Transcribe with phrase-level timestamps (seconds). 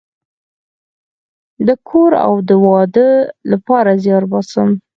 [1.67, 3.07] د کور او د واده
[3.51, 4.69] لپاره زیار باسم